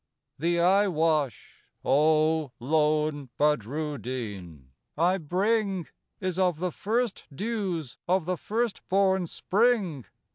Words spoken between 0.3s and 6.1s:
The eyewash, O lone Badruddin, I bring